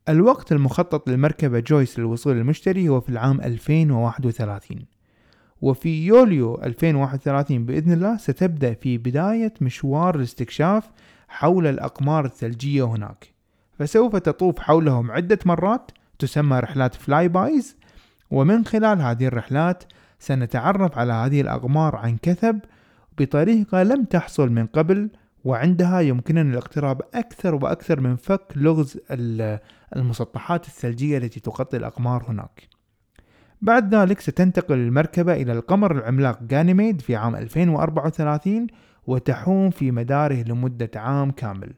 الوقت 0.09 0.53
المخطط 0.53 1.09
للمركبة 1.09 1.61
JUICE 1.61 1.99
للوصول 1.99 2.37
للمشتري 2.37 2.89
هو 2.89 3.01
في 3.01 3.09
العام 3.09 3.41
2031 3.41 4.85
وفي 5.63 6.07
يوليو 6.07 6.61
2031 6.63 7.67
بإذن 7.67 7.93
الله 7.93 8.17
ستبدأ 8.17 8.75
في 8.75 8.99
بداية 8.99 9.55
مشوار 9.61 10.17
الاستكشاف 10.17 10.91
حول 11.29 11.67
الأقمار 11.67 12.25
الثلجية 12.25 12.85
هناك. 12.85 13.35
فسوف 13.79 14.17
تطوف 14.17 14.59
حولهم 14.59 15.11
عدة 15.11 15.39
مرات 15.47 15.91
تسمى 16.19 16.59
رحلات 16.59 16.95
fly-bys 16.95 17.77
ومن 18.31 18.65
خلال 18.65 19.01
هذه 19.01 19.27
الرحلات 19.27 19.85
سنتعرف 20.19 20.99
على 20.99 21.13
هذه 21.13 21.41
الأقمار 21.41 21.97
عن 21.97 22.17
كثب 22.23 22.59
بطريقة 23.19 23.83
لم 23.83 24.05
تحصل 24.05 24.49
من 24.51 24.67
قبل 24.67 25.11
وعندها 25.45 26.01
يمكننا 26.01 26.53
الاقتراب 26.53 27.03
أكثر 27.15 27.55
وأكثر 27.55 28.01
من 28.01 28.17
فك 28.17 28.53
لغز 28.57 29.01
المسطحات 29.97 30.67
الثلجية 30.67 31.19
التي 31.19 31.41
تغطي 31.41 31.77
الأقمار 31.77 32.25
هناك 32.29 32.69
بعد 33.63 33.95
ذلك 33.95 34.21
ستنتقل 34.21 34.75
المركبة 34.75 35.33
إلى 35.33 35.53
القمر 35.53 35.93
العملاق 35.93 36.41
غانيميد 36.53 37.01
في 37.01 37.17
عام 37.17 37.37
2034 37.37 38.67
وتحوم 39.07 39.71
في 39.71 39.91
مداره 39.91 40.43
لمدة 40.43 40.91
عام 40.97 41.31
كامل 41.31 41.73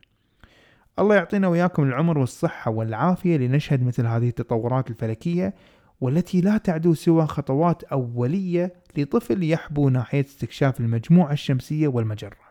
الله 0.98 1.14
يعطينا 1.14 1.48
وياكم 1.48 1.82
العمر 1.82 2.18
والصحة 2.18 2.70
والعافية 2.70 3.36
لنشهد 3.36 3.82
مثل 3.82 4.06
هذه 4.06 4.28
التطورات 4.28 4.90
الفلكية 4.90 5.54
والتي 6.00 6.40
لا 6.40 6.58
تعدو 6.58 6.94
سوى 6.94 7.26
خطوات 7.26 7.84
أولية 7.84 8.74
لطفل 8.96 9.50
يحبو 9.50 9.88
ناحية 9.88 10.24
استكشاف 10.24 10.80
المجموعة 10.80 11.32
الشمسية 11.32 11.88
والمجرة. 11.88 12.45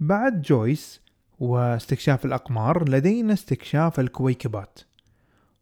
بعد 0.00 0.42
جويس 0.42 1.00
واستكشاف 1.38 2.24
الأقمار 2.24 2.88
لدينا 2.88 3.32
استكشاف 3.32 4.00
الكويكبات. 4.00 4.78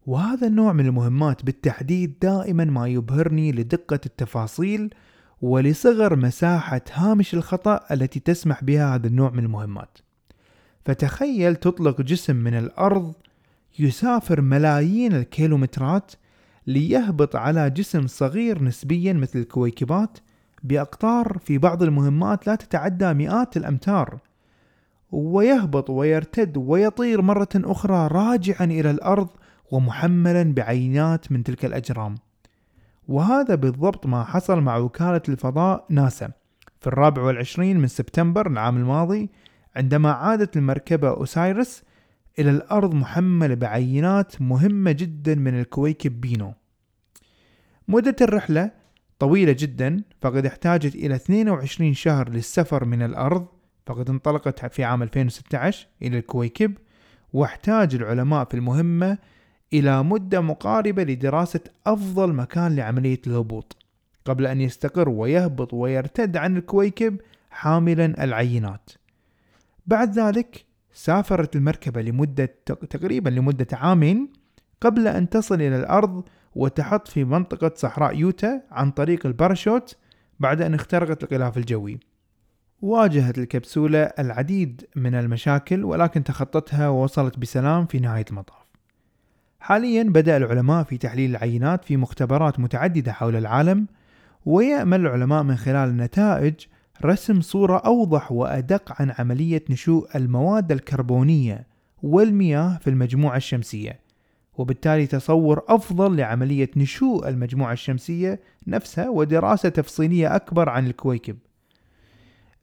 وهذا 0.05 0.47
النوع 0.47 0.73
من 0.73 0.85
المهمات 0.85 1.45
بالتحديد 1.45 2.19
دائما 2.21 2.65
ما 2.65 2.87
يبهرني 2.87 3.51
لدقة 3.51 3.99
التفاصيل 4.05 4.93
ولصغر 5.41 6.15
مساحة 6.15 6.81
هامش 6.93 7.33
الخطأ 7.33 7.79
التي 7.91 8.19
تسمح 8.19 8.63
بها 8.63 8.95
هذا 8.95 9.07
النوع 9.07 9.29
من 9.29 9.43
المهمات. 9.43 9.97
فتخيل 10.85 11.55
تطلق 11.55 12.01
جسم 12.01 12.35
من 12.35 12.53
الأرض 12.53 13.13
يسافر 13.79 14.41
ملايين 14.41 15.15
الكيلومترات 15.15 16.11
ليهبط 16.67 17.35
على 17.35 17.69
جسم 17.69 18.07
صغير 18.07 18.63
نسبيا 18.63 19.13
مثل 19.13 19.39
الكويكبات 19.39 20.17
بأقطار 20.67 21.37
في 21.37 21.57
بعض 21.57 21.83
المهمات 21.83 22.47
لا 22.47 22.55
تتعدى 22.55 23.13
مئات 23.13 23.57
الأمتار. 23.57 24.19
ويهبط 25.11 25.89
ويرتد 25.89 26.57
ويطير 26.57 27.21
مرة 27.21 27.49
أخرى 27.55 28.07
راجعا 28.07 28.65
إلى 28.65 28.91
الأرض 28.91 29.27
ومحملا 29.71 30.53
بعينات 30.53 31.31
من 31.31 31.43
تلك 31.43 31.65
الأجرام. 31.65 32.15
وهذا 33.07 33.55
بالضبط 33.55 34.05
ما 34.05 34.23
حصل 34.23 34.61
مع 34.61 34.77
وكالة 34.77 35.21
الفضاء 35.29 35.85
ناسا. 35.89 36.31
في 36.79 36.87
الرابع 36.87 37.21
والعشرين 37.21 37.79
من 37.79 37.87
سبتمبر 37.87 38.47
العام 38.47 38.77
الماضي 38.77 39.29
عندما 39.75 40.11
عادت 40.11 40.57
المركبة 40.57 41.09
أوسايرس 41.09 41.83
إلى 42.39 42.49
الأرض 42.49 42.93
محملة 42.93 43.55
بعينات 43.55 44.41
مهمة 44.41 44.91
جدا 44.91 45.35
من 45.35 45.59
الكويكب 45.59 46.21
بينو. 46.21 46.53
مدة 47.87 48.15
الرحلة 48.21 48.71
طويلة 49.19 49.55
جدا 49.59 50.03
فقد 50.21 50.45
احتاجت 50.45 50.95
إلى 50.95 51.15
22 51.15 51.93
شهر 51.93 52.29
للسفر 52.29 52.85
من 52.85 53.01
الأرض 53.01 53.47
فقد 53.85 54.09
انطلقت 54.09 54.73
في 54.73 54.83
عام 54.83 55.03
2016 55.03 55.87
إلى 56.01 56.17
الكويكب 56.17 56.77
واحتاج 57.33 57.95
العلماء 57.95 58.45
في 58.45 58.53
المهمة 58.53 59.17
إلى 59.73 60.03
مدة 60.03 60.41
مقاربة 60.41 61.03
لدراسة 61.03 61.59
أفضل 61.87 62.33
مكان 62.33 62.75
لعملية 62.75 63.21
الهبوط 63.27 63.77
قبل 64.25 64.45
أن 64.45 64.61
يستقر 64.61 65.09
ويهبط 65.09 65.73
ويرتد 65.73 66.37
عن 66.37 66.57
الكويكب 66.57 67.21
حاملا 67.49 68.23
العينات. 68.23 68.89
بعد 69.87 70.19
ذلك 70.19 70.65
سافرت 70.93 71.55
المركبة 71.55 72.01
لمدة 72.01 72.45
تقريبا 72.65 73.29
لمدة 73.29 73.67
عامين 73.71 74.29
قبل 74.81 75.07
أن 75.07 75.29
تصل 75.29 75.55
إلى 75.55 75.79
الأرض 75.79 76.23
وتحط 76.55 77.07
في 77.07 77.23
منطقة 77.23 77.71
صحراء 77.75 78.15
يوتا 78.15 78.61
عن 78.71 78.91
طريق 78.91 79.25
الباراشوت 79.25 79.97
بعد 80.39 80.61
أن 80.61 80.73
اخترقت 80.73 81.23
الغلاف 81.23 81.57
الجوي. 81.57 81.99
واجهت 82.81 83.37
الكبسولة 83.37 83.99
العديد 83.99 84.87
من 84.95 85.15
المشاكل 85.15 85.83
ولكن 85.83 86.23
تخطتها 86.23 86.89
ووصلت 86.89 87.39
بسلام 87.39 87.85
في 87.85 87.99
نهاية 87.99 88.25
المطاف. 88.29 88.65
حاليا 89.59 90.03
بدأ 90.03 90.37
العلماء 90.37 90.83
في 90.83 90.97
تحليل 90.97 91.29
العينات 91.29 91.85
في 91.85 91.97
مختبرات 91.97 92.59
متعددة 92.59 93.11
حول 93.11 93.35
العالم 93.35 93.87
ويأمل 94.45 94.99
العلماء 94.99 95.43
من 95.43 95.55
خلال 95.55 95.89
النتائج 95.89 96.53
رسم 97.05 97.41
صورة 97.41 97.77
أوضح 97.77 98.31
وأدق 98.31 99.01
عن 99.01 99.13
عملية 99.19 99.63
نشوء 99.69 100.17
المواد 100.17 100.71
الكربونية 100.71 101.67
والمياه 102.03 102.77
في 102.77 102.89
المجموعة 102.89 103.37
الشمسية. 103.37 104.04
وبالتالي 104.57 105.07
تصور 105.07 105.63
أفضل 105.67 106.15
لعملية 106.15 106.69
نشوء 106.75 107.29
المجموعة 107.29 107.73
الشمسية 107.73 108.39
نفسها 108.67 109.09
ودراسة 109.09 109.69
تفصيلية 109.69 110.35
أكبر 110.35 110.69
عن 110.69 110.87
الكويكب. 110.87 111.37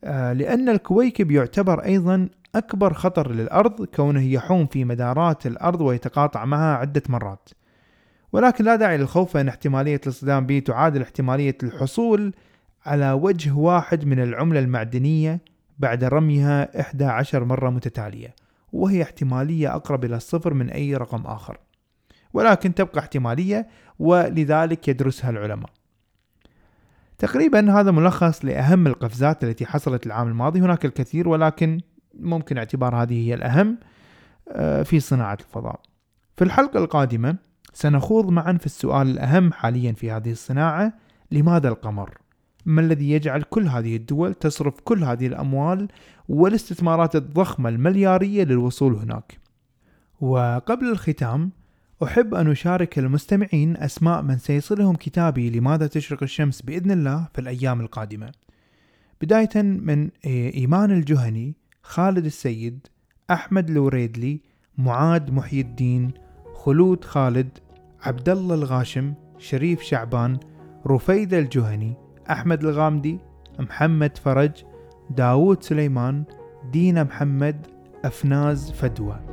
آه، 0.05 0.33
لأن 0.33 0.69
الكويكب 0.69 1.31
يعتبر 1.31 1.85
أيضا 1.85 2.29
أكبر 2.55 2.93
خطر 2.93 3.33
للأرض 3.33 3.85
كونه 3.85 4.23
يحوم 4.23 4.67
في 4.67 4.85
مدارات 4.85 5.47
الأرض 5.47 5.81
ويتقاطع 5.81 6.45
معها 6.45 6.77
عدة 6.77 7.03
مرات. 7.09 7.49
ولكن 8.33 8.65
لا 8.65 8.77
داعي 8.77 8.99
للخوف 8.99 9.33
فإن 9.33 9.49
احتمالية 9.49 10.01
الاصطدام 10.05 10.47
به 10.47 10.59
تعادل 10.59 11.03
احتمالية 11.03 11.57
الحصول 11.63 12.35
على 12.87 13.13
وجه 13.13 13.53
واحد 13.53 14.05
من 14.05 14.23
العملة 14.23 14.61
المعدنية 14.61 15.41
بعد 15.79 16.05
رميها 16.05 16.81
11 16.81 17.45
مرة 17.45 17.71
متتالية 17.71 18.35
وهي 18.73 19.03
احتمالية 19.03 19.75
أقرب 19.75 20.05
إلى 20.05 20.17
الصفر 20.17 20.55
من 20.55 20.71
أي 20.71 20.97
رقم 20.97 21.27
آخر. 21.27 21.59
ولكن 22.35 22.75
تبقى 22.75 23.01
احتمالية 23.01 23.69
ولذلك 23.99 24.89
يدرسها 24.89 25.31
العلماء. 25.31 25.71
تقريبا 27.19 27.81
هذا 27.81 27.91
ملخص 27.91 28.45
لأهم 28.45 28.87
القفزات 28.87 29.45
التي 29.45 29.67
حصلت 29.67 30.07
العام 30.07 30.29
الماضي. 30.29 30.61
هناك 30.61 30.85
الكثير 30.85 31.29
ولكن 31.29 31.81
ممكن 32.15 32.59
اعتبار 32.59 33.03
هذه 33.03 33.29
هي 33.29 33.35
الأهم 33.35 33.79
آه، 34.49 34.83
في 34.83 35.01
صناعة 35.01 35.39
الفضاء. 35.41 35.81
في 36.37 36.45
الحلقة 36.45 36.79
القادمة 36.79 37.37
سنخوض 37.73 38.31
معا 38.31 38.53
في 38.53 38.67
السؤال 38.67 39.11
الأهم 39.11 39.53
حاليا 39.53 39.93
في 39.93 40.11
هذه 40.11 40.31
الصناعة 40.31 40.93
لماذا 41.31 41.69
القمر؟ 41.69 42.19
ما 42.67 42.81
الذي 42.81 43.11
يجعل 43.11 43.43
كل 43.43 43.69
هذه 43.69 43.97
الدول 43.97 44.35
تصرف 44.35 44.81
كل 44.85 45.05
هذه 45.05 45.27
الأموال 45.27 45.89
والاستثمارات 46.29 47.17
الضخمة 47.17 47.69
المليارية 47.69 48.45
للوصول 48.45 48.95
هناك؟ 48.95 49.39
وقبل 50.21 50.91
الختام 50.91 51.51
أحب 52.03 52.35
أن 52.35 52.51
أشارك 52.51 52.99
المستمعين 52.99 53.77
أسماء 53.77 54.23
من 54.23 54.39
سيصلهم 54.39 54.97
كتابي 54.97 55.51
لماذا 55.51 55.87
تشرق 55.87 56.23
الشمس 56.23 56.63
بإذن 56.63 56.91
الله 56.91 57.29
في 57.35 57.41
الأيام 57.41 57.81
القادمة. 57.81 58.33
بداية 59.21 59.63
من 59.63 60.11
إيمان 60.27 60.91
الجهني 60.91 61.55
خالد 61.83 62.25
السيد 62.25 62.87
أحمد 63.31 63.71
الوريدلي 63.71 64.41
معاد 64.79 65.31
محي 65.31 65.61
الدين 65.61 66.11
خلود 66.55 67.05
خالد 67.05 67.59
عبد 68.03 68.29
الله 68.29 68.55
الغاشم 68.55 69.15
شريف 69.39 69.83
شعبان 69.83 70.39
رفيدة 70.87 71.39
الجهني 71.39 71.95
أحمد 72.31 72.65
الغامدي 72.65 73.19
محمد 73.59 74.19
فرج 74.19 74.51
داوود 75.11 75.63
سليمان 75.63 76.25
دينا 76.73 77.03
محمد 77.03 77.67
أفناز 78.05 78.71
فدوى 78.71 79.32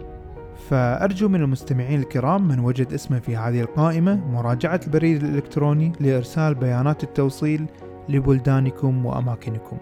فأرجو 0.59 1.27
من 1.27 1.41
المستمعين 1.41 1.99
الكرام 1.99 2.47
من 2.47 2.59
وجد 2.59 2.93
اسمه 2.93 3.19
في 3.19 3.37
هذه 3.37 3.61
القائمة 3.61 4.19
مراجعة 4.31 4.79
البريد 4.87 5.23
الإلكتروني 5.23 5.91
لإرسال 5.99 6.55
بيانات 6.55 7.03
التوصيل 7.03 7.65
لبلدانكم 8.09 9.05
وأماكنكم. 9.05 9.77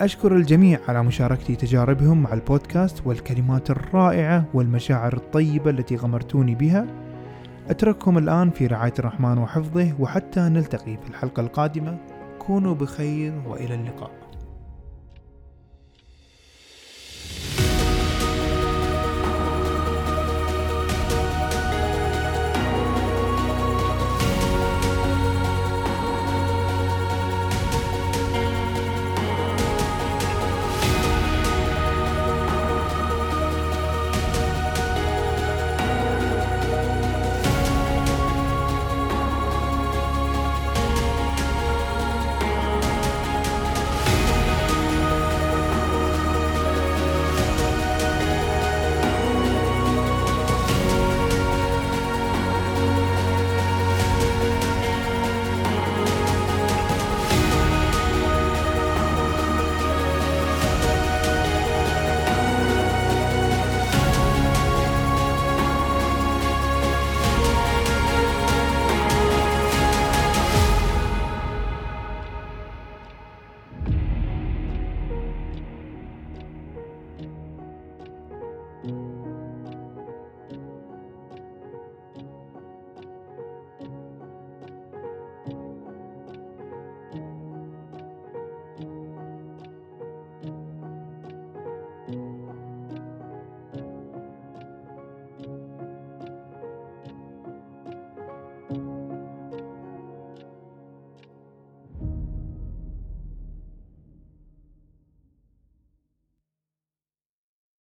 أشكر 0.00 0.36
الجميع 0.36 0.78
على 0.88 1.02
مشاركتي 1.02 1.56
تجاربهم 1.56 2.22
مع 2.22 2.32
البودكاست 2.32 3.06
والكلمات 3.06 3.70
الرائعة 3.70 4.44
والمشاعر 4.54 5.16
الطيبة 5.16 5.70
التي 5.70 5.96
غمرتوني 5.96 6.54
بها. 6.54 6.86
أترككم 7.70 8.18
الآن 8.18 8.50
في 8.50 8.66
رعاية 8.66 8.94
الرحمن 8.98 9.38
وحفظه 9.38 9.92
وحتى 9.98 10.40
نلتقي 10.40 10.96
في 10.96 11.08
الحلقة 11.10 11.40
القادمة. 11.40 11.98
كونوا 12.38 12.74
بخير 12.74 13.32
وإلى 13.46 13.74
اللقاء. 13.74 14.25